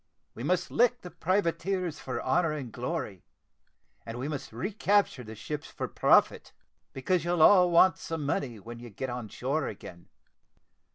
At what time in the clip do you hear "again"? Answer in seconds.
9.67-10.07